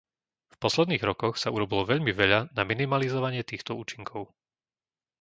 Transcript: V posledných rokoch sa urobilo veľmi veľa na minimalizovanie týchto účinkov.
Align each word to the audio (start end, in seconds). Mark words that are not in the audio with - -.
V 0.49 0.57
posledných 0.63 1.03
rokoch 1.09 1.35
sa 1.39 1.51
urobilo 1.55 1.83
veľmi 1.91 2.09
veľa 2.21 2.39
na 2.57 2.63
minimalizovanie 2.71 3.41
týchto 3.51 3.71
účinkov. 3.81 4.21